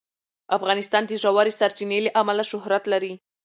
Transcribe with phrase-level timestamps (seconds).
[0.57, 3.13] افغانستان د ژورې سرچینې له امله شهرت لري.